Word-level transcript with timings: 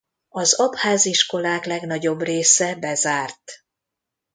Az 0.29 0.53
abház 0.53 1.05
iskolák 1.05 1.65
legnagyobb 1.65 2.21
része 2.21 2.75
bezárt. 2.75 3.51